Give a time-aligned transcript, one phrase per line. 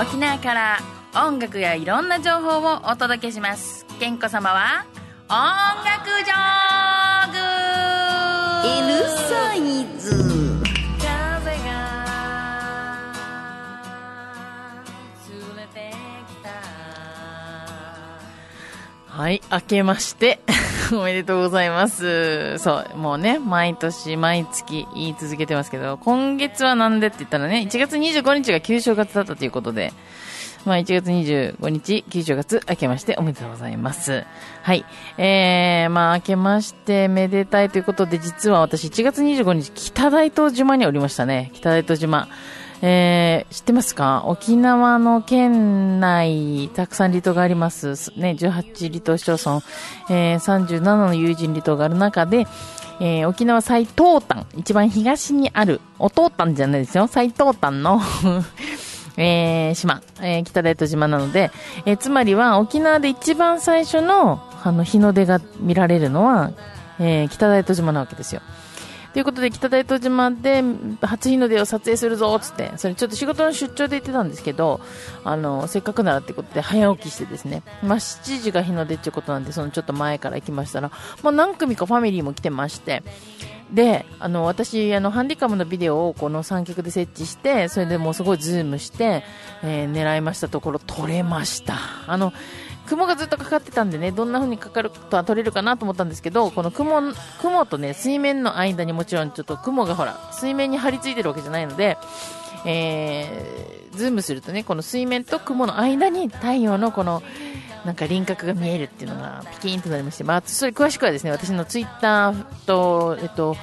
[0.00, 0.78] 沖縄から
[1.14, 3.84] 音楽やいろんな情報をお届けします。
[4.00, 4.86] 健子様は
[5.28, 5.36] 音
[5.84, 7.38] 楽ジョーグ。
[8.90, 10.10] L サイズ。
[10.98, 11.04] 風
[11.58, 11.70] が
[15.28, 15.92] 連れて
[16.26, 16.48] きた。
[19.06, 20.40] はい、明けまして、
[20.92, 22.58] おめでとうございます。
[22.58, 29.92] そう、もうね、毎年、毎月言い続けてますけど、今月はなんでって言ったらね、1月25日が旧正月だったということで、
[30.64, 34.24] まあ1月25日、旧正月、明けましておめでとうございます。
[34.62, 34.84] はい。
[35.18, 41.50] えー、まあ明けましてめでたいということで、実は私1月25日、北大東島におりましたね。
[41.54, 42.28] 北大東島。
[42.84, 44.24] えー、知ってますか？
[44.26, 48.12] 沖縄の県内、たくさん離島があります。
[48.16, 49.62] ね、18離島市町村、
[50.10, 52.44] えー、37の有人離島がある中で、
[53.00, 58.00] えー、沖縄最東端、一番東にある、お東端じゃないですよ、最東端の、
[59.16, 61.52] えー、島、えー、北大東島なので、
[61.86, 66.50] えー、つまりは沖縄で一番最初の、あの、日の出が見られるのは、
[66.98, 68.42] えー、北大東島なわけですよ。
[69.12, 70.62] ということで、北大東島で
[71.02, 74.80] 初日の出を撮影するぞっ、つって、それちょっと仕事の出張で行ってたんですけど、
[75.24, 80.90] あの、せっかくならってことで早起きしてですね、まあ、7時が日の出っていうことなんで、そのちょっと前から行きましたら、
[81.22, 83.02] まあ、何組かファミリーも来てまして、
[83.72, 89.24] で、あの、私、あの、ハンディカムのビデオをこの三脚で設置して、それでもうすごいズームして、
[89.62, 91.76] えー狙いましたところ、撮れました。
[92.06, 92.32] あの、
[92.86, 97.00] 雲がずっとかかってたんでね、どんな風にかかるとは撮れるかなと思ったんですけど、この雲、
[97.40, 101.96] 雲とね、水面の間にもちろんちょっと雲がほら、水面に張り付いてるわけじゃないので、
[102.64, 107.22] えー、ズームするとね、この水面と雲の間に太陽のこの、
[107.84, 113.56] なんか輪郭が見えるっていうのがピキーンとなりまして、まあ、それ詳しくはですね、私のツイッターと、えっと、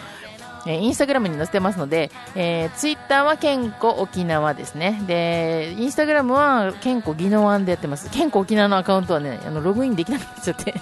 [0.65, 5.01] えーインスタグラムに載せてますので、えー、ツイッターは健康沖縄ですね。
[5.07, 8.09] で、インスタグラムは健康宜野湾でやってます。
[8.09, 10.75] 健康沖縄のアカウントはね、あの、ログインできなくなっちゃって、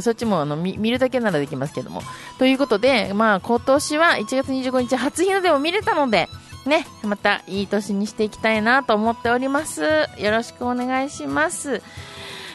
[0.00, 2.02] そっちもあの見見るだけならできますけども。
[2.38, 6.28] ということで、まあ今年は1月25日初日の出を見れたので、
[6.66, 9.82] ね、またいい年にしていきたいなと思っております。
[10.18, 11.82] よろしくお願いします。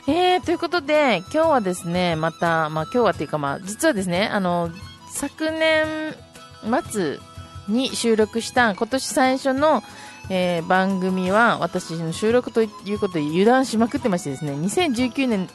[0.07, 4.71] えー、ということで、今日はですね、また、まあ今日はっていうかまあ、実はですね、あの、
[5.11, 6.15] 昨年
[6.63, 7.19] 末
[7.67, 9.83] に収録した今年最初の、
[10.29, 15.49] えー番組は私の収録ということで油断しまくってましてですね、2019年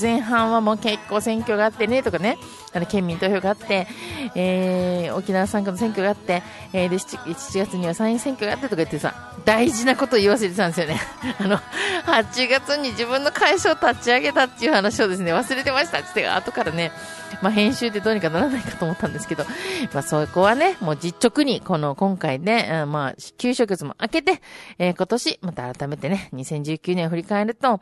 [0.00, 2.38] 前半はもう結構選挙があってねとかね、
[2.72, 3.86] あの県民投票があって、
[4.34, 11.00] えー沖縄参加の選挙があって、えーで 7, 7月には参院選挙があってとか言ってさ、大事なことを言い忘れてたんですよね。
[11.40, 11.58] あの、
[12.06, 16.92] 8月に自分の会社を立ち上げたっていう話をですね、忘れてましたって言って、後からね、
[17.42, 19.44] まあ、編集でどうにかならないかと思ったんですけど、
[19.92, 24.40] まあ、そこはね、もう実直に、この今回ね、まあ、給食月も明けて、
[24.78, 27.80] えー今年、また改めてね、2019年を振り返ると、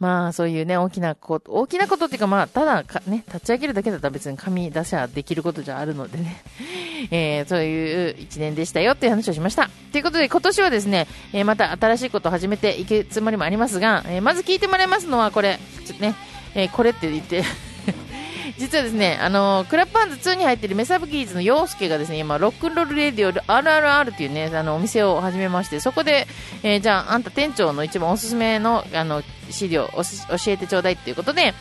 [0.00, 6.42] まあ、そういうね、大きなこと、大きなことっていうか、まあ、ただか、ね、立ち上げるだけだったら別に紙出しゃできることじゃあるのでね、
[7.10, 9.68] えーそういう一年でしたよっていう話をしました。
[9.92, 16.14] ということで、今年はですね、えーまた新しいことを始めていくつもりもありますが、えーまず聞いてもらいますのは、これ、ちょっとね、
[16.54, 17.42] えーこれって言って、
[18.58, 26.26] 実はですね、あのクラップハンズ2に入ってるメサブギーズの陽介がですね、今、ロックンロールレディオ RRR っていうね、あの、お店を始めまして、そこで、
[26.64, 31.54] えーじゃあ、あんた店長の一番おすすめの、あの、資料おし教えてちょうだいっていうことで、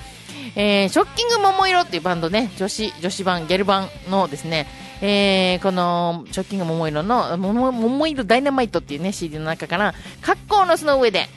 [0.56, 4.68] えーショッキング桃色っていうバンドね、女子、女子版、ギャル版のですね、
[5.02, 11.30] えーこの、ショッキング桃色の、桃桃色ダイナマイトっていうね、CD の中から、格好の巣の上で、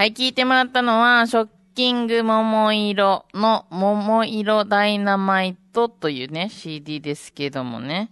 [0.00, 8.10] はい、聞いてもらったのは、ショッキング桃色の桃色ダイナマイトというね、CD ですけどもね。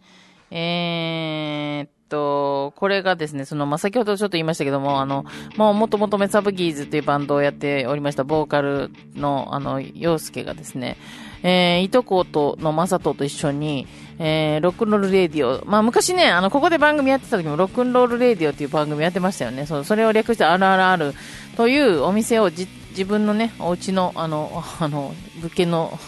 [0.51, 5.25] えーっと、これがですね、その、まあ、先ほどちょっと言いましたけども、あの、
[5.57, 10.99] もう、もともとメサブギーズというバンドをやっておりました、ボーカルの、あの、洋介がですね、
[11.43, 13.87] えー、いとことのまさとと一緒に、
[14.19, 15.65] えー、ロックンロールレディオ。
[15.65, 19.65] まあ、昔ね、あの、ここで番組やってた時も、ロックンロールレディオっていう番組やってましたよね。
[19.67, 21.15] そう、それを略して RRR
[21.57, 25.99] というお店をじ自分のね、お家の、あの、あの、物件の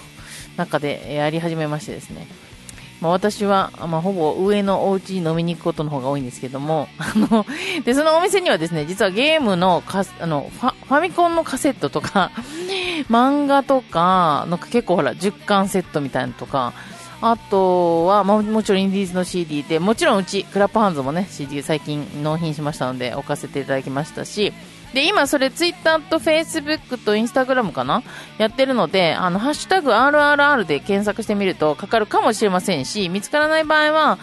[0.56, 2.26] 中でやり始めましてですね。
[3.00, 7.46] まあ、私は、まあ、ほぼ上のお家に飲みに行くことの方が多いんですけども、あの、
[7.84, 12.30] で、そのお店にはですね、実はゲームのカス、あの、ファファミコンのカセットとか、
[13.08, 16.74] 漫画とか、なんか結構ほら、10巻セットみたいなのとか、
[17.22, 24.52] あとは、まあ、もちろんインディーズの CD で、もちろんうち、クラップハンズもね、CD 最近納品しましたので、置かせていただきましたし、
[24.94, 28.02] で、今それツイッターとフェイスブックとインスタグラムかな
[28.38, 34.18] やってるので、あの、ハッシュタグ RRR で検索してみるとかかるかもしれませんし、見つからない場合は、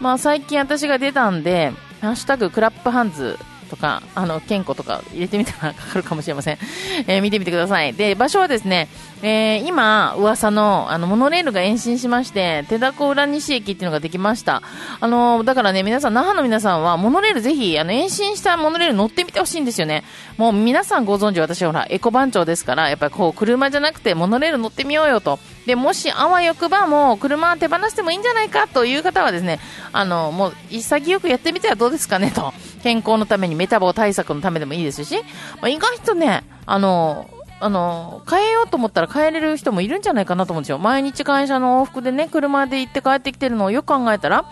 [0.00, 6.58] まあ最近私が出たんで、ハッシュタグクラップハンズとか、あの、健康とか入れてみたらかかるかもしれません。
[7.06, 7.92] えー見てみてください。
[7.92, 8.88] で、場所はですね、
[9.22, 14.62] えー今、噂の、あの、モノレールが延伸しまして、手だこ浦西駅っていうのができました。
[15.00, 20.04] あの、だからね、皆さん、那覇の皆さんは、モノレールぜひ、あの、延伸したモノレール乗ってみてほしいんですよね。
[20.36, 25.38] もう皆さんご存知、私はほら、エコ番長ですから、やっぱりこう、車じゃなくて、モノレール乗ってみようよと。
[25.66, 29.58] で、もし、あわよくば、もう、車は手放してもいいんじゃないかという方はですね、
[29.92, 32.52] あの、もう、潔くやってみてはどうですかねと。
[32.86, 35.16] 健康のために、メタボ対策のためでもいいですし、
[35.60, 37.28] まあ、意外とね、あの、
[37.58, 40.78] あの、変えようと思ったら変えれる人もいるんじゃないかなと思うんですよ。
[40.78, 44.44] 毎日会社の往復でね、車で行って帰ってきてるのをよく考えたら、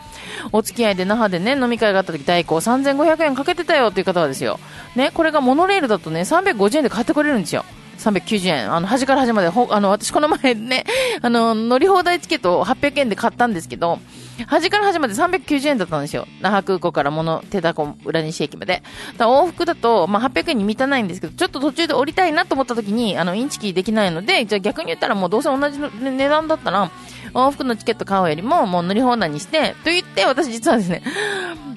[0.50, 4.58] お付き合いで那覇でね、飲み会があった時代行3500円かけてたよっていう方はですよ。
[4.96, 7.64] ね、これがモノレールだとね、350円で買ってこれるんですよ。
[7.98, 8.74] 390円。
[8.74, 10.84] あの、端から端まで、ほ、あの、私この前ね、
[11.22, 14.00] あの、乗り放題チケットを800円で買ったんですけど、
[14.46, 16.26] 端から端まで390円だったんですよ。
[16.40, 18.82] 那覇空港からもの、手だこ浦西駅まで。
[19.16, 26.90] だ往復だと、まあ、800円に満たないんですけど、ちょっと途中で降りたいなと思った時に、あの、インチキできないので、じゃあ逆に言ったらもうどうせ同じの値段だったら、
[27.32, 31.02] 往復のチケット買うよりも、もう乗り放題にして、と言って、私実はですね、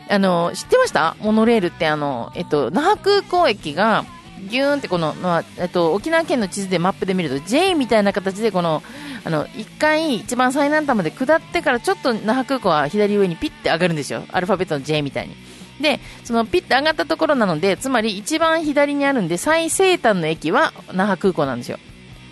[0.10, 1.16] あの、知ってました？
[1.20, 4.06] モノレールってあの、えっと、那覇空港駅が、
[4.50, 8.84] ギューンってこの、まあ、えっと、沖縄県の地図でマップで見ると J みたいな形でこの、
[9.24, 14.24] あの、一回一番最南端まで下ってからちょっと那覇空港は左上にピッて上がるんですよ。
[14.32, 15.36] アルファベットの J みたいに。
[15.82, 21.80] で、そのピッて上がったところなので、つまり一番左にあるんで、最西端の駅は那覇空港なんですよ。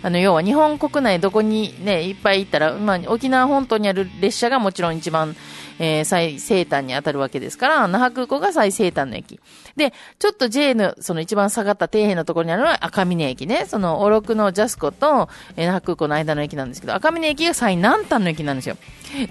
[0.02, 5.34] あの、要は日本国内どこにね、いっぱい行ったら、まあ、沖縄本島にある列車がもちろん一番、
[5.78, 9.40] えー最西端に当たるわけですから、那覇空港が最西端の駅。
[9.76, 13.66] で、ちょっと J の、その一番下がった底辺のところにあるのは赤峰駅ね。
[13.66, 18.76] その、おろくのジャスコと、えー那覇空港の間の駅なんですけど、赤峰駅が最南端の駅なんですよ。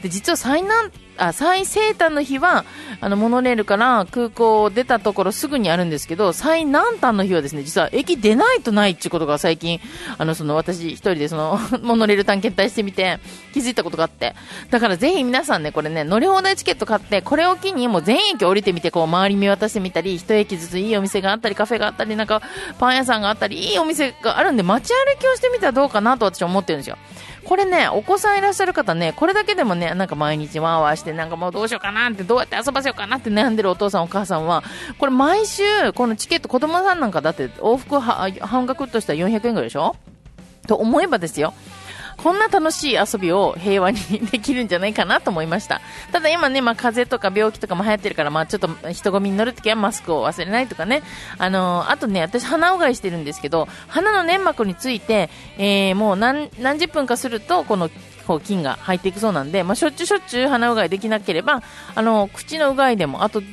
[0.02, 2.66] で、実は最南、あ、最西端の日は、
[3.02, 9.80] あの、モノレールから空港を出たところすぐにあるんですけど、最南端の日はですね、実は駅出ないとないっていうことが最近、
[10.18, 13.20] あの、その、私一人でその、 モノレール探検隊してみて、
[13.54, 14.36] 気づいたことがあって。
[14.70, 22.42] だからぜひ皆さんね、これね、乗り放題チケット買って、これを機にもう全駅降りてみて、こう、周り見渡してみたり、一駅ずついいお店があったり、カフェがあったり、なんか、
[22.80, 26.98] パン屋さんがあったり、いいお店があるんで、街歩きをしてみたらどうかなと私は思ってるんですよ。
[27.44, 34.64] これね、お子さんいらっしゃる方ね、これだけでもね、なんか毎日ワーワーして、なんかもうどうしようかなって、どうやって遊ばせようかなって悩んでるお父さんお母さんは、
[34.98, 39.96] これ毎週、このチケット、子供さんなんかだって往復半額としたら400円ぐらいでしょ？
[40.68, 41.54] と思えばですよ。
[42.26, 44.00] こんな楽しい遊びを平和に
[44.32, 45.80] できるんじゃないかなと思いました。
[46.12, 51.04] ただ今ね、まあ風邪とか病気とかも流行ってるから、まあちょっと人混みに乗るときはマスクを忘れないとかね。
[51.38, 55.30] あのーあとね、私鼻うがいしてるんですけど、鼻の粘膜について、
[55.60, 57.92] えーもう何、何十分かすると、この、
[58.26, 61.62] こう菌が入っていくそうなんで、まあ、しょっちゅうしょっちゅう鼻うがいできなければ、
[61.94, 63.44] あの、口のうがいでも、あと、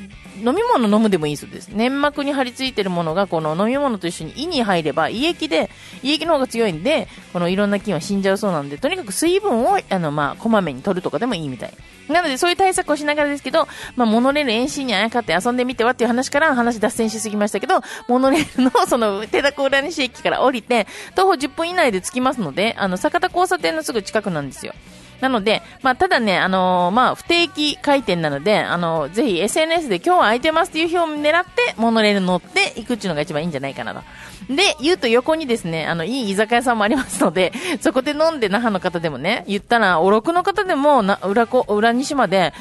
[0.45, 1.69] 飲み物飲むでもいいそうです。
[1.69, 5.71] 粘膜に張り付いてるものが、この飲み物と一緒に胃に入れば、胃液で、
[6.03, 11.73] 胃液の方が強いんで、このいろんな菌は死んじゃうそうなんで、とにかく水分を、あの、まあ、こまめに取るとかでもいいみたい。
[12.09, 24.75] なので、そういう対策をしながらですけど、まあ、モノレール遠心にあやかって遊んでみてはっていう話から話脱線しすぎましたけど、モノレールの、その、手だこ浦西駅から降りて、徒歩10分以内で着きますので、あの、坂田交差点のすぐ近くなんですよ。
[25.23, 34.03] なので、まあ、ただね、あのーまあ、不定期開店なので、あのーぜひ SNS で今日は空いてますっていう日を狙って、モノレール乗って行くっていうのが一番いいんじゃないかなと。
[34.49, 42.53] で、言うと横にですね、あの、いい居酒屋さんもありますので、 そこで飲んで那覇の方でもね、言ったら、おろくの方でも、な、裏こ、裏西まで、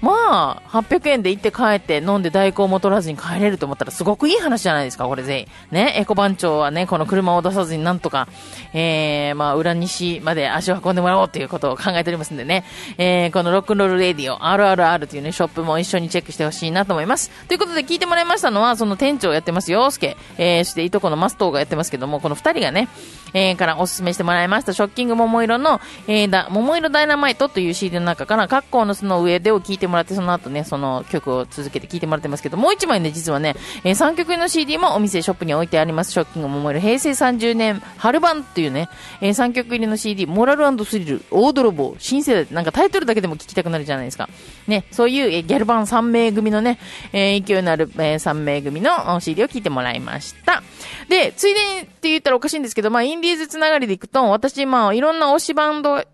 [0.00, 5.74] まあ、800円で行って帰って飲んで代行も取らずに帰れると思ったらすごくいい話じゃないですか、これぜひ。
[5.74, 8.28] ね、エコ番長はね、この車を出さずになんとか、
[8.74, 12.64] えー、まあ、裏西まで足を運んでもらおうということを考えておりますんでね、
[12.98, 17.30] えー、このロックンロールレディオ、RRR というね、ショップも一緒にチェックしてほしいなと思います。
[17.48, 22.88] ということで聞いてもらいましたのは、その店長やってますよ、スケ、えー、そしていとこのマストーがやってますけども、この二人がね、
[23.34, 38.88] えー、からおすすめしてもらいました、ショッキング桃色の、えー、だ、桃色ダイナマイトという CD の中から、格好の巣の上でを聞いてもらって、その後ね、その曲を続けて聞いてもらってますけど、もう一枚ね、実はね、えー、3曲入りの CD もお店、ショップに置いてあります、ショッキング桃色平成30年春版っていうね、
[39.20, 44.28] えー、3曲入りの CD、モラルスリル、大泥棒、新世代、なんかタイトルだけでも聞きたくなるじゃないですか。
[44.66, 46.78] ね、そういう、ギャル版3名組のね、
[47.12, 50.62] えー勢いのある、えー3名組の CD を聞いてもらいました。
[51.08, 56.04] で、ついでにって言ったらおかしいんですけど、まあ、インディーズつながりでいくと、私、まあ、いろんな推しバンド、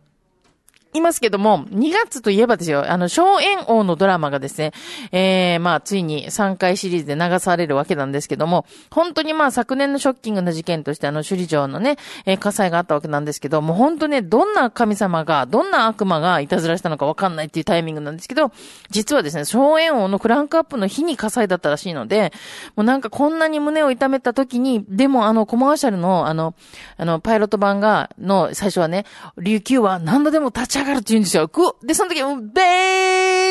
[0.95, 4.73] いますけども、2月といえばですよ、あの、荘園王のドラマがですね、
[5.13, 18.53] えー、まあ、ついに3回シリーズで流されるわけなんですけども、本当にまあ、昨年のショッキングな事件として、あの、首里城のね、えー火災があったわけなんですけど、も本当ね、どんな神様が、どんな悪魔がいたずらしたのかわかんないっていうタイミングなんですけど、
[18.91, 22.33] 実はですね、荘園王のクランクアップの日に火災だったらしいので、
[22.77, 26.55] もうなんかこんなに胸を痛めた時に、でもあの、コマーシャルの、あの、
[26.97, 29.05] あの、パイロット版が、の、最初はね、
[29.37, 31.47] 琉球は何度でも立ち上がるって言うんですよ。
[31.47, 32.63] ぐで、その時、もうべ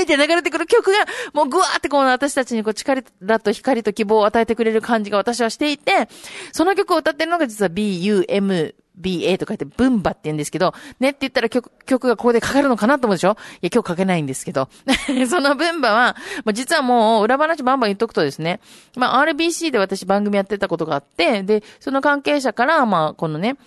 [0.02, 0.98] ーって流れてくる曲が、
[1.34, 3.02] もうぐわーってこう私たちにこう力
[3.40, 6.10] と光と希望を与えてくれる感じが私はしていて、
[6.52, 13.38] その曲を歌ってるのが実は B-U-M BA と書いて、ブンバって言うんですけど、ねって言ったら曲、曲がここでかかるのかなと思うでしょ？
[13.62, 14.70] いや、今日かけないんですけど。
[15.30, 16.16] そのブンバは、
[16.46, 18.60] まあ、実はもう、裏話バンバン言っとくとですね、
[18.96, 23.58] まあ、RBC で私番組やってたことがあって、で、その関係者から、まあ、このね、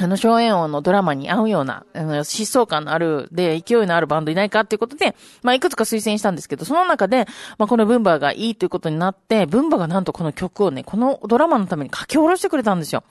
[0.00, 7.26] あの、荘園王のドラマに合うような、あの、疾走感のある、で、勢いのあるバンドいないかっていうことで、まあ、いくつか推薦したんですけど、その中で、
[7.58, 13.04] まあ、このブンバーがいいということになって、ブンバーがなんとこの曲をね、このドラマのために書き下ろしてくれたんですよ。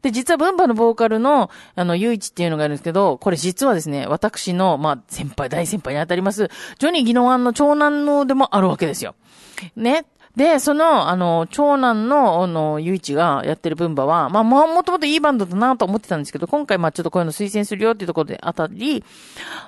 [0.00, 9.14] で、実はブンバーのボーカルの、あの、ユイチっていうのがいるんですけど、これ実はですね、私の、まあ、先輩、大先輩に当たります、ジョニー・ギノワンの長男のでもあるわけですよ。
[9.76, 10.06] ね。
[10.36, 19.02] で、その、あの、長男の、あの、ゆいちがやってる分馬は、まあ、も、もともといいバンドだなと思ってたんですけど、今回、まあ、ちょっとこういうの推薦するよっていうところであたり、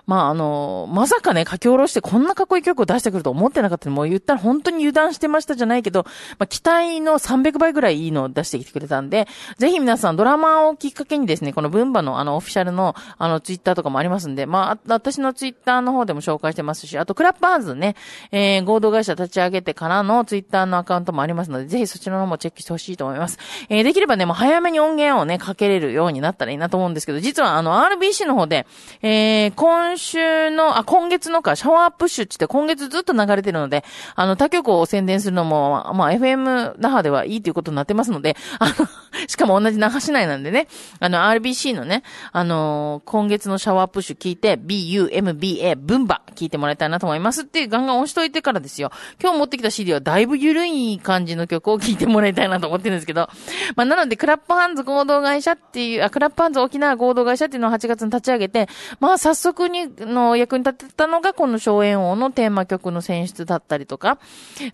[0.06, 6.04] まあ、あの、まさかね、書き下ろしてこんなかっこいい曲を出してくると思ってなかったもう言ったら本当に油断してましたじゃないけど、
[6.38, 17.96] まあ、期待の300倍ぐらいいいのを出してきてくれたんで、ぜひ皆さんドラマをきっかけにですね、この分馬のあの、オフィシャルの、あの、ツイッターとかもありますんで、まあ、私のツイッターの方でも紹介してますし、あと、クラップハンズね、
[18.32, 23.38] えー、合同会社立ち上げてからのツイッターのアカウントもありますので、ぜひそちらの方もチェックしてほしいと思います。
[23.68, 28.66] えー、できればね、もう早めに音源をね、かけれるようになったらいいなと思うんですけど、実はあの、RBC の方で、
[29.02, 33.84] えー、今週の、あ、今月のか、シャワープッシュって言って今月ずっと流れてるので、
[34.14, 38.74] あの、他局を宣伝するのも、まあ、FM 那覇ではいいということになってますので、あの、
[39.26, 40.68] しかも同じ那覇市内なんでね、
[41.00, 48.90] あの、RBC のね、あのー今月のシャワープッシュ聞いて、BUMBA、ブンバ聞いてもらいたいなと思いますってガンガン押しといてからですよ。
[49.20, 53.28] 今日持ってきた CD はだいぶ緩い感じの曲を聴いてもらいたいなと思ってるんですけど、
[53.76, 58.68] まあ、なので、クラップハンズ合同会社っていう、あ、クラップハンズ沖縄合同会社っていうのを8月に立ち上げて、
[59.00, 64.18] まあ、早速に、の役に立てたのが、この荘園王のテーマ曲の選出だったりとか、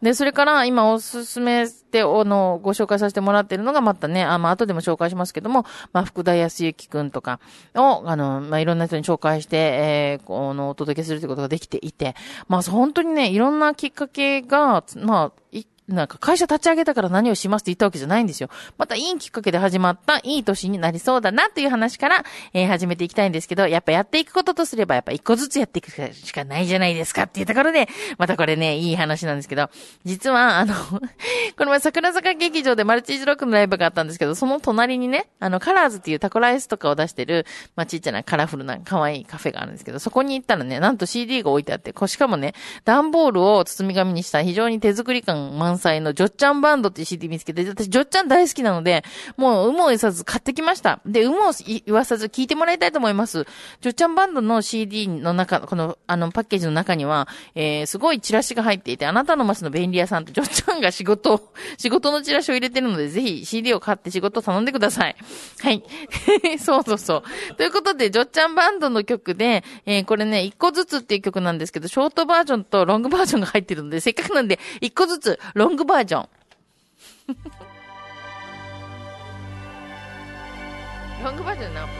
[0.02, 7.40] で、それから今おすすめして、あの、ご紹介させてもらってるのが、またね、あ、まあ、後でも紹介しますけども、まあ、福田康之くんとか
[7.74, 12.14] を、あの、まあ、いろんな人に紹介して、えー、この、お届けするということができていて、
[12.48, 15.44] まあ、本当にね、いろんなきっかけが、まあ、
[15.88, 18.48] なんか会社立ち上げたから何をしますって言ったわけじゃないんですよ。
[18.78, 27.88] またいいきっかけで始まったいい年になりそうだなという話から、えー始めていきたいんですけど、やっぱやっていくこととすればやっぱ一個ずつやっていくしかないじゃないですかっていうところで、
[28.18, 29.70] またこれね、いい話なんですけど、
[30.04, 30.74] 実はあの、
[31.56, 49.04] この前桜坂劇場でマルチーズロックのライブがあったんですけど、その隣にね、あの、カラーズっていうタコライスとかを出してる、まあ、ちっちゃなカラフルな可愛いカフェがあるんですけど、そこに行ったらね、なんと CD が置いてあって、こしかもね、段ボールを包み紙にした非常に手作り感満関西のジョッチャンバンドっていう CD 見つけて、私ジョッチャン大好きなので、
[49.36, 51.00] もう、有無を言わさず買ってきました。
[51.04, 51.52] で、有無を
[51.86, 53.46] 言わさず聞いてもらいたいと思います。
[53.80, 65.16] ジョッチャンバンドの CD の中、この、あの、パッケージの中には、えー、すごいチラシが入っていて、あなたの街の便利屋さんとジョッチャンが仕事を、 仕事のチラシを入れてるので、ぜひ CD を買って仕事を頼んでください。
[65.60, 65.82] はい。
[66.58, 67.54] そうそうそう。
[67.54, 76.28] ということで、ジョッチャンバンドの曲で、えー、これね、一個ずつっていう曲なんですけど、ショートバージョンとロングバージョンが入ってるので、せっかくなんで、一個ずつ、ロロングバージョン。
[81.24, 81.94] ロングバージョン何分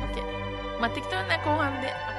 [0.00, 0.24] ん、オッケー。
[0.80, 2.09] まあ、適当な後半で。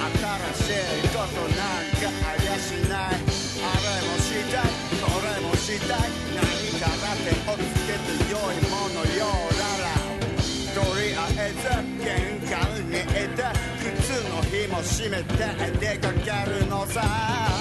[0.00, 0.72] 新し
[1.04, 4.72] いことなんかありゃしないあれもしたい
[5.04, 6.40] これもしたい何
[6.80, 9.92] から手をつけて良いものよなら
[10.72, 11.68] とりあえず
[12.02, 12.08] 玄
[12.48, 12.56] 関
[12.88, 13.44] にいて
[13.76, 15.36] 靴の紐閉めて
[15.78, 17.59] 出かけるのさ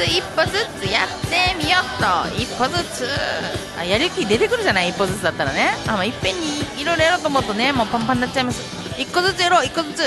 [0.00, 2.06] ず一歩ずつやってみようと。
[2.40, 3.06] 一歩ずつ。
[3.78, 4.88] あやる気出てくるじゃない？
[4.90, 5.70] 一歩ずつだったらね。
[5.86, 8.62] あ、まあ、いっぺんにいろいろやろうと思うとねもうパンパンになっちゃいます。
[8.98, 10.02] 一個ずつやろう一個ずつ。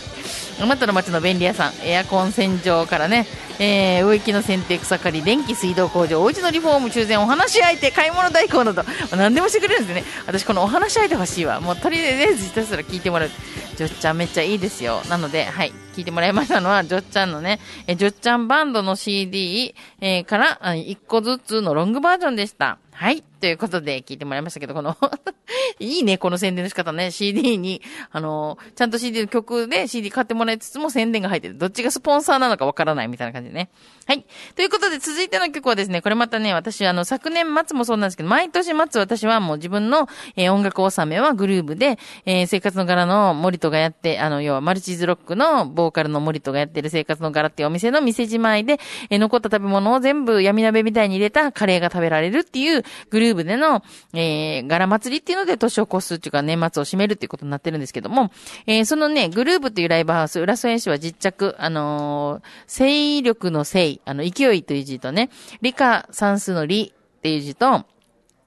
[0.60, 1.74] あなたの街の便利屋さん。
[1.84, 3.28] エアコン洗浄からね、
[3.60, 8.84] えー植木の剪定草刈り電気水道工場おうちのリフォーム修繕お話し相手買い物代行など。
[9.16, 10.04] 何でもしてくれるんですね。
[10.26, 11.60] 私このお話し相手欲しいわ。
[11.60, 13.30] もうとりあえずひたすら聞いてもらう。
[13.76, 15.02] ジョッちゃんめっちゃいいですよ。
[15.10, 15.74] なのではい。
[15.96, 22.78] 聞いてもらいましたのはジョッちゃんのねえジョッちゃんバンドの CD、えーから1個ずつのロングバージョンでした。
[22.94, 23.24] はい。
[23.46, 24.98] ということで聞いてもらいましたけど、この
[25.80, 27.12] いいね、この宣伝の仕方ね。
[27.12, 27.80] CD に、
[28.12, 31.56] あの、ちゃんと CD の曲で CD 買ってもらいつつも宣伝が入ってる。
[31.56, 33.70] どっちがスポンサーなのかわからないみたいな感じでね。
[34.08, 34.26] はい。
[34.56, 48.80] ということで続いての曲はですね、これまたね、私、あの、昨年末もそうなんですけど、毎年末私はもう自分の、えー音楽納めはグルーブで、えー生活の柄の森戸がやって、あの、要はマルチーズロックのボーカルの森戸がやってる生活の柄っていうお店の店じまいで、
[49.12, 58.32] えー残った食べ物を全部闇鍋みたいに入れたカレーが食べられるっていうグルーブでの、えー、柄祭りっていうので年を越すっていうか年末を締めるっていうことになってるんですけども、
[58.68, 65.30] えーそのね、グルーブというライブハウス、浦添市は実着、あのー、勢力の勢、あの、勢いという字とね、
[65.62, 67.86] 理科算数の理っていう字と、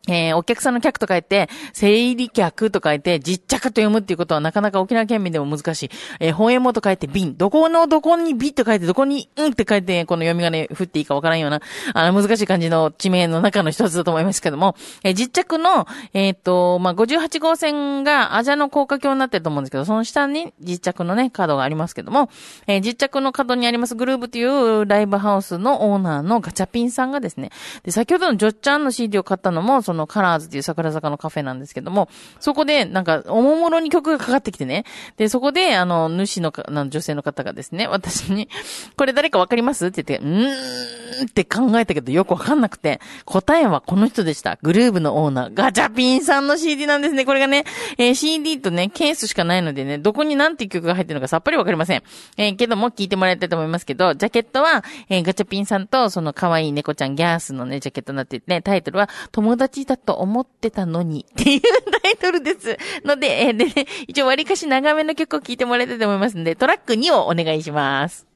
[0.08, 5.90] えーお客さんの客と書いて、整理客と書いて、実着と読むっていうことはなかなか沖縄県民でも難しい。
[6.20, 7.36] えー、本屋もと書いて瓶。
[7.36, 11.60] どこのどこにビと書いて、どこにうんって書いて、この読み仮名振っていいかわからんような、
[11.94, 22.30] あの、難しい感じの地名の中の一つだと思いますけども、えー実着の、えっ、と、まあ、58号線がアジャの高架橋になってると思うんですけど、その下に実着のね、角がありますけども、
[22.66, 27.50] えー実着の角にありますグルーブというライブハウスのオーナーのガチャピンさんがですね、
[27.82, 32.08] で、先ほどのジョッチャンの CD を買ったのも、そののカラーズっていう桜坂のカフェなんですけども、
[32.40, 34.84] そこでなんか、おもむろに曲がかかってきてね、
[35.18, 38.48] で、そこで、あの、主のか、あの女性の方がですね、私に、
[38.96, 39.86] これ誰かわかります？
[39.88, 44.58] って言って、うーんって考えたけどよくわかんなくて、答えはこの人でした。
[44.62, 47.24] グルーブのオーナー、ガチャピンさんの CD なんですね。
[47.24, 47.64] これがね、
[47.98, 52.02] えー CD とね、ケースしかないのでね、どこに何ていう曲が入ってるのかさっぱりわかりません。
[52.36, 61.60] えーけども聞いてもらいたいと思いますけど、ジャケットは、えーガチャピンさんとその可愛い猫ちゃんギャースのね、ジャケットになっててね、タイトルは、友達だと思ってたのにっていう
[62.02, 62.76] タイトルです。
[63.04, 68.26] ので、えーでね、一応割かし長めの曲を聴いてもらいたいと思いますので、トラック2をお願いします。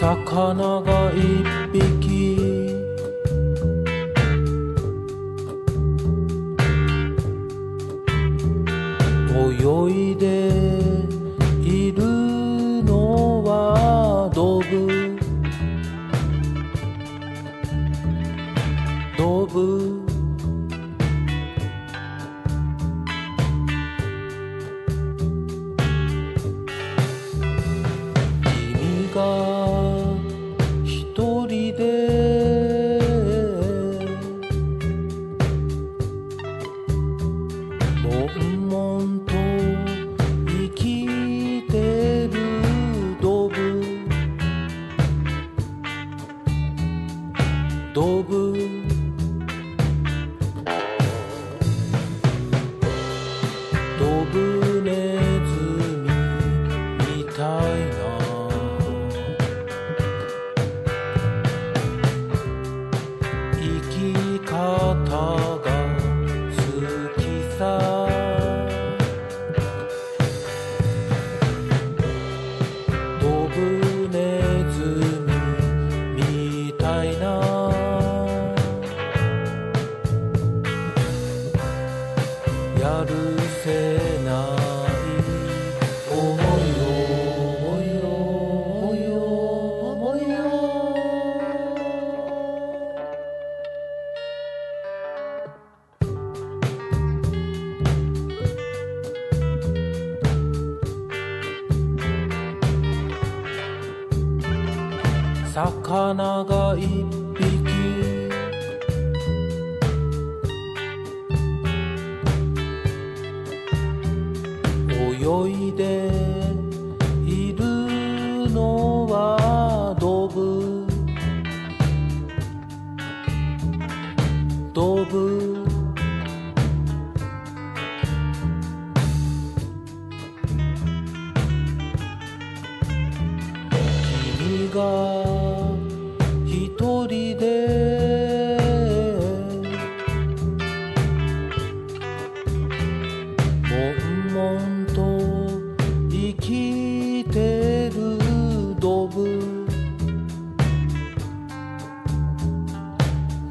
[0.00, 1.65] 魚が一匹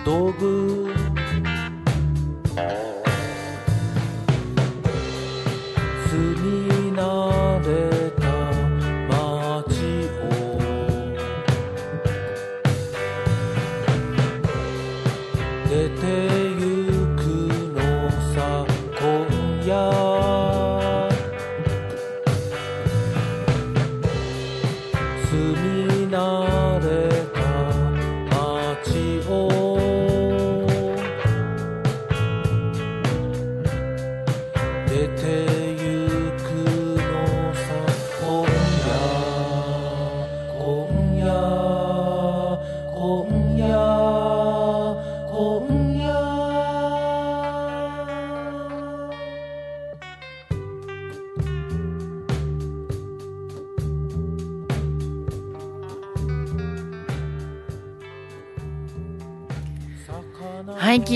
[0.05, 0.45] 道具。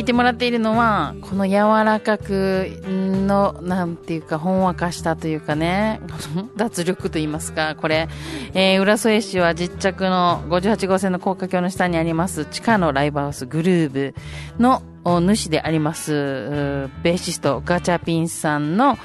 [0.09, 6.01] てもらっているのは、この柔らかくの、なんていうか、ほんわかしたというかね、
[6.57, 8.07] 脱力と言いますか、これ、
[8.55, 14.15] えー、浦添市は実着の58号線の高架橋の下にあります、地下のライブハウスグルーブ
[14.57, 18.97] の主であります、ベーシストガチャピンさんの、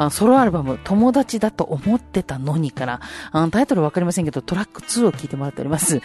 [0.00, 3.00] あソロアルバム、友達だと思ってたのにから、
[3.32, 6.00] あタイトルわかりませんけど、トラック2を聞いてもらっております。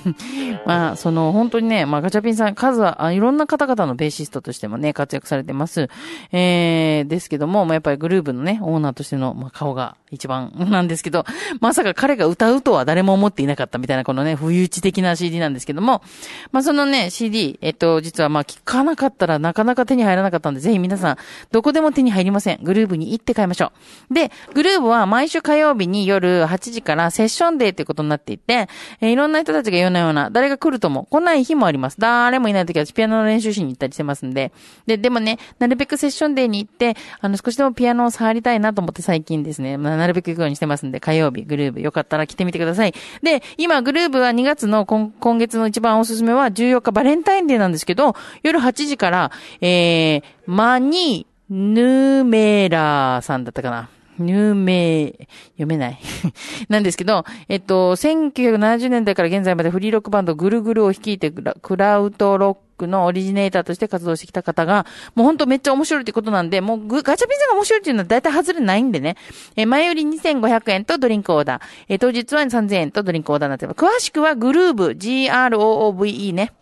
[0.64, 5.90] まあ、その、本当にね、まあ、ガチャピンさん、数は、あいろんな方々のベーシストとしてもね、活躍されてます。
[6.32, 11.26] えー、ですけども、まあ、やっぱりグルーブのね、オーナーとしての、まあ、顔が一番 なんですけど、
[11.60, 16.02] まさか彼が歌うとは誰も思っていなかったみたいな、このね、不意打ち的な CD なんですけども、
[16.50, 21.16] まあ、そのね、CD、えっと、実はまあ、聞かなかったらなかなか手に入らなかったんで、ぜひ皆さん、
[21.52, 22.60] どこでも手に入りません。
[22.62, 23.72] グルーブに行って買いましょ
[24.10, 24.14] う。
[24.14, 28.68] で、グルーブは毎週火曜日に夜8時からセッションデーってことになっていて、
[29.00, 31.98] えーいろんな人たちが言うような、誰が来るとも、来ない日もあります。
[31.98, 34.52] 誰もいない時はピアノの練習しに行ったりしてますんで。
[34.86, 42.94] で、でもね、なるべくセッションデーに行って、あの、少しでもピアノを触りたいなと思って最近ですね、まあ、なるべく行くようにしてますんで、火曜日、グルーブ、よかったら来てみてください。
[43.22, 53.88] で、今、グルーブは2月の今今月の一番おすすめは14日バレンタインデーなんですけど、夜8時から、えー、マニヌーメーラーさんだったかな。
[54.18, 55.98] ニューメイ、読めない。
[56.68, 69.16] なんですけど、えっと、1970年代から現在までフリーロックバンドグルグルを率いてクラクラウドロックのオリジネーターとして活動してきた方が、もうほんとめっちゃ面白いってことなんで、もうグガチャピンさんが面白いっていうのは大体外れないんでね。
[69.56, 71.62] え前より2500円とドリンクオーダー。
[71.88, 73.76] え当日は3000円とドリンクオーダーになってます。
[73.76, 76.52] 詳しくはグルーブ、GROOVE ね。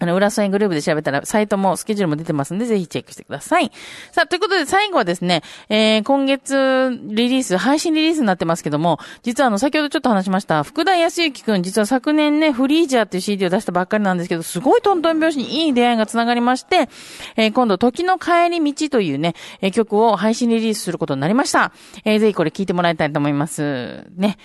[0.00, 3.70] あの、浦添グループで調べたら、サイトもスケジュールも出てますんで、ぜひチェックしてください。
[4.10, 16.88] さあ、ということで、最後はですね、えー、今月リリース、配信リリースになってますけども、実はあの、先ほどちょっと話しました、福田康之くん、実は昨年ね、フリージャーっていう CD を出したばっかりなんですけど、すごいトントン拍子にいい出会いが繋がりまして、
[17.36, 21.72] えー、今度、時の帰り道というね、えー曲を配信リリースすることになりました。
[22.04, 24.06] えー、ぜひこれ聞いてもらいたいと思います。
[24.16, 24.38] ね。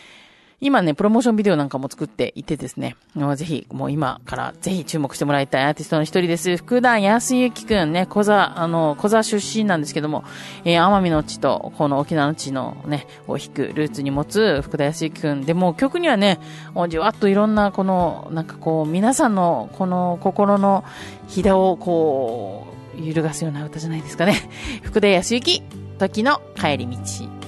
[0.61, 2.97] 今ね、プロモーションビデオなんかも作っていてですね、
[3.35, 6.57] ぜひ、もう今からぜひ注目してもらいたいアーティストの一人です。
[6.57, 10.25] 福田康之くんね、小座、あの、小座出身なんですけども、
[10.65, 16.39] えー、奄美の地と、この沖縄の地のね、を弾くルーツに持つ福田康之くんで、も曲にはね、
[16.73, 20.83] もうじわっといろんな、この、なんかこう、皆さんの、この心の
[21.27, 22.67] ひだをこ
[22.97, 24.35] う、揺るがすような歌じゃないですかね。
[24.83, 25.63] 福田康之、
[25.99, 27.38] 時の帰り道。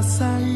[0.00, 0.47] く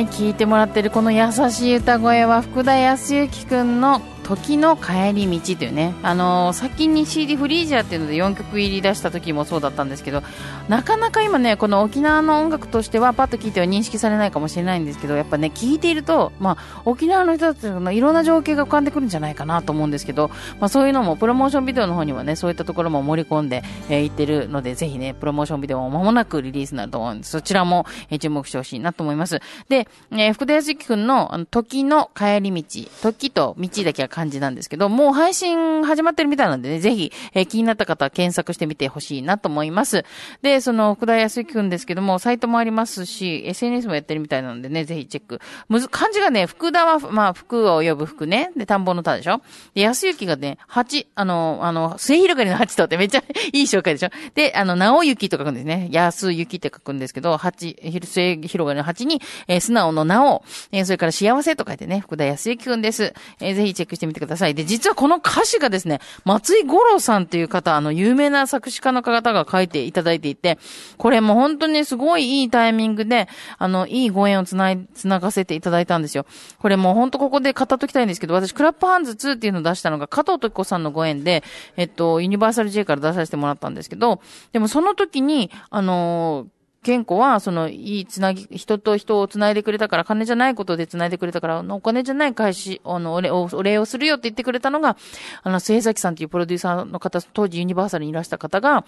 [0.00, 4.00] はい、聞いてもらってるこの優しい歌声は福田康之くんの
[4.30, 10.22] 時の帰り道というね、あのー先に CD フリージャーっていうので4曲入り出した時もそうだったんですけど、
[10.68, 20.28] なかなか今ね、この沖縄の音楽としてはパッと聞いては認識されないかもしれないんですけど、やっぱね、聞いていると、まあ、沖縄の人たちのいろんな情景が浮かんでくるんじゃないかなと思うんですけど、
[20.60, 27.24] まあそういうのも、プロモーションビデオの方にはね、そういったところも盛り込んで、えーいってるので、ぜひね、プロモーションビデオも間もなくリリースになると思うんで。
[27.24, 29.40] そちらも、えー注目してほしいなと思います。
[29.68, 32.62] で、えー福田康之くんの、あの、時の帰り道、
[33.02, 40.04] 時と道だけは漢字なんですけど、もう配信始まってるみたいなんでね、ぜひ、えー気になった方は検索してみてほしいなと思います。
[40.42, 45.40] で、その、福田康之くんですけども、サイトもありますし、SNS もやってるみたいなのでね、ぜひチェック。
[45.68, 48.52] むず、漢字がね、福田は、まあ、福を呼ぶ福ね。
[48.56, 49.40] で、田んぼの田でしょ
[49.74, 55.88] で、康之がね、八、あの、あの、末広がりの八とってめっちゃ いい紹介でしょで、あの、直行と書くんですね。
[55.90, 60.42] 安行って書くんですけど、八、末広がりの八に、えー素直の直、
[60.72, 63.14] えーそれから幸せと書いてね、福田康之くんです。
[63.40, 64.54] えーぜひチェックしてみてください。
[64.54, 70.58] で、実はこの歌詞がですね、松井五郎さんっていう方、あの、有名な作詞家の方が書いていただいていて、
[70.96, 76.26] これも本当にすごいいいタイミングで、あの、いいご縁をつない、つながせていただいたんですよ。
[76.58, 81.44] これも本当ここで語っときたいんですけど、私、クラップハンズ2っていうのを出したのが加藤時子さんのご縁で、
[81.76, 84.20] えっと、ユニバーサル J から出させてもらったんですけど、
[84.52, 94.96] でもその時に、あのー健子は、その、いいつなぎ、人と人をつないでくれたから、金じゃないことでつないでくれたから、お金じゃない返し、あの、お礼を、お礼をするよって言ってくれたのが、
[95.42, 98.84] あの、末崎さんっていうプロデューサーの方、当時ユニバーサルにいらした方が、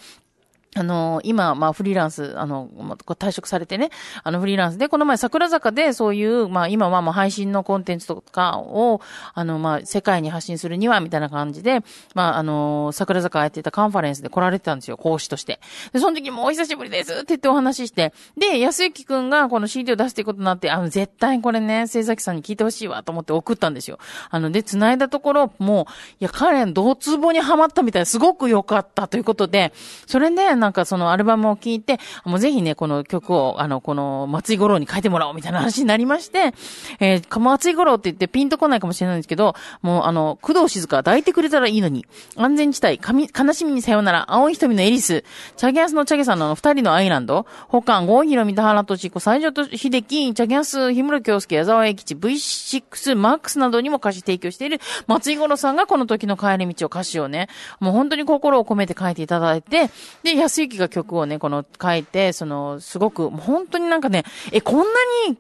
[0.75, 3.91] あの、今、まあ、フリーランス、あの、まあ退職されてね、
[4.23, 9.03] あの、フリーランスで、この前、桜坂で、そういう、まあ、今はもう配信のコンテンツとかを、
[9.35, 11.81] あの、まあ、世界に発信するには、みたいな感じで、
[12.15, 15.61] まあ、あの、桜坂やってたカンファレンスで来られてたんですよ、講師として。
[15.93, 23.99] で、その時も、お久しぶりですって言ってお話しして、で、安幸くんがこの CD を出していくことになって、あの、絶対これね、末崎さんに聞いてほしいわ、と思って送ったんですよ。
[24.31, 25.85] あの、で、繋いだところ、もう、
[26.21, 29.75] いや、彼、ドツボにはまったみたいですごく良かったということで、
[30.07, 36.55] それで、なんかそのアルバムを聴いて、もうぜひね、この曲を、あの、この松井五郎に書いてもらおうみたいな話になりまして、
[37.01, 42.07] えー、松井五郎って言ってピンとこないかもしれないんですけど、もうあの、工藤静香抱いてくれたらいいのに、
[42.37, 45.25] 安全地帯、かみ悲しみにさよなら、青い瞳のエリス、
[45.57, 57.49] チャゲアスのチャゲさんのあの二人のアイランド、他、郷ひろみ、田原俊彦、西条秀樹、チャゲアス、氷室京介、矢沢永吉、V6、マックスなどにも歌詞提供している松井五郎さんがこの時の帰り道を歌詞をね、
[57.81, 59.91] もう本当に心を込めて書いていただいて、
[60.23, 64.85] で、安幸が曲をね、この書いて、その、すごく、本当になんかね、え、こんな
[65.29, 65.39] に、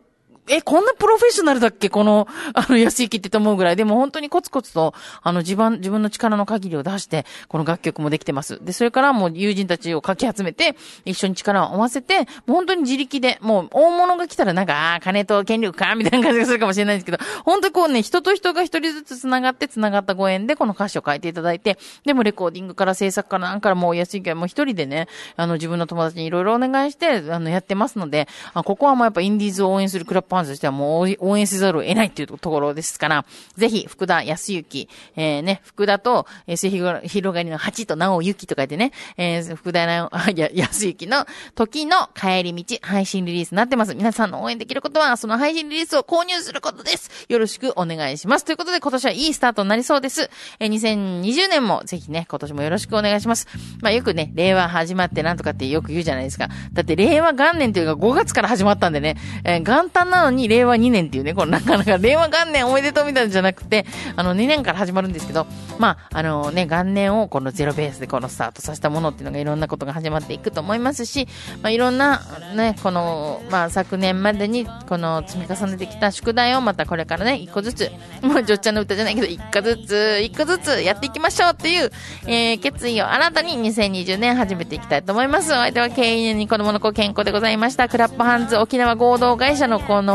[0.48, 1.88] え、こんなプロフェッショナルだっけ？
[1.88, 3.76] この、 あの、安行ってと思うぐらい。
[3.76, 8.58] でも本当にコツコツと、あの、自分、自分の力の限りを出して、この楽曲もできてます。
[8.62, 10.74] で、それからもう友人たちをかき集めて、
[11.04, 33.24] 一緒に力を合わせて、もう本当に自力で、もう大物が来たらなんか、ああ、金と権力かみたいな感じがするかもしれないんですけど、本当にこうね、人と人が一人ずつ繋がって繋がったご縁で、この歌詞を書いていただいて、でもレコーディングから制作からなんからもう安行はもう一人でね、あの、自分の友達にいろいろお願いして、あの、やってますので、あここはもうやっぱインディーズを応援するクラップハンズとしてはもう応援せざるを得ないっていうところですから、
[33.56, 43.94] ぜひ、福田康之、えー、ね、福田と、えー、末広がりの八と直行と書いてね、えー、福田な、あ、や、康之の時の帰り道、配信リリースになってます。
[43.94, 47.10] 皆さんの応援できることは、その配信リリースを購入することです。
[47.28, 48.44] よろしくお願いします。
[48.44, 50.30] ということで、今年はいいスタートになりそうです。
[50.58, 53.46] えー、2020年もぜひね、今年もよろしくお願いします。
[53.80, 56.48] まあ、よくね、令和始まってなんとかってよく言うじゃないですか。
[56.72, 65.46] だって、令和元年というか5月から始まったんでね、えー、元旦なのに令和2年っていうね、この なかなか令和元年おめでとうみたいなんじゃなくて、あの、2年から始まるんですけど、
[65.78, 71.28] まあ、あのね、元年をこのゼロベースでこのスタートさせたものっていうのがいろんなことが始まっていくと思いますし、
[71.62, 72.22] まあ、いろんな
[72.54, 77.90] ね、この、まあ、昨年までにこの積み重ねてきた宿題をまたこれからね、一個ずつ、
[78.22, 81.90] もう、じょっちゃんの歌じゃないけど、一個ずつ、一個ずつやっていきましょうっていう、
[82.26, 85.52] えー、決意を新たに2020年始めていきたいと思います。
[85.52, 87.88] お相手は経営に子供の子健康でございました。
[87.88, 90.11] クラップハンズ沖縄合同会社のこの、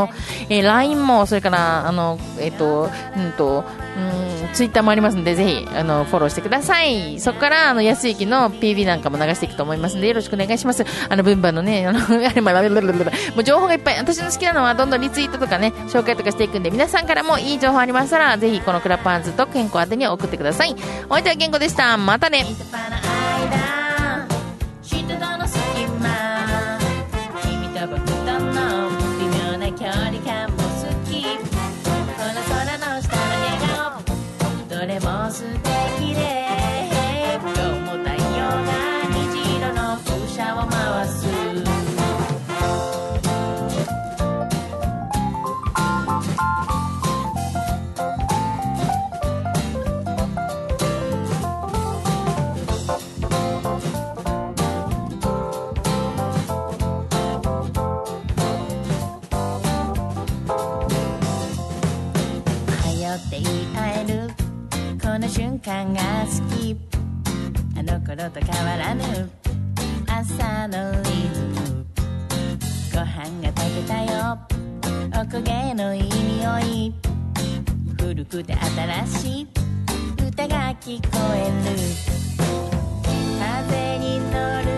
[0.48, 3.64] えー、LINE も、それから、あの、えっ、と、うんと、
[3.96, 7.18] うん、ツイッターもありますので、ぜひ、あの、フォローしてください。
[7.18, 10.84] そこから、あの、安行の PV なんかも流していくと思いますので、よろしくお願いします。
[11.08, 12.68] あの、分番のね、あの、あれ、まあ、も
[13.38, 13.98] う情報がいっぱい。
[13.98, 20.76] 私の好きなのは、どんどんリツイートとかね、紹介とかしていくんで、皆さんからもいい情報ありましたら、ぜひ、このクラップハンズと健康宛てに送ってください。
[21.08, 21.96] お相手は健康でした。
[21.96, 22.44] またね。
[68.18, 69.30] 頃と変わらぬ
[70.08, 71.86] 朝のリズム
[72.92, 74.36] ご飯が炊けたよ。
[75.14, 76.92] おこげのいい匂い。
[77.96, 79.48] 古くて新しい
[80.26, 81.52] 歌が聞こえる。
[83.38, 84.77] 風に乗る。